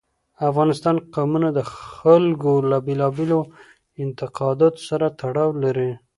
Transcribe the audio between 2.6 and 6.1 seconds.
له بېلابېلو اعتقاداتو سره تړاو لري.